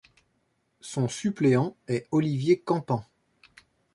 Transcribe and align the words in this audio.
Son 0.79 1.07
suppléant 1.07 1.77
est 1.87 2.07
Olivier 2.09 2.57
Campan. 2.59 3.05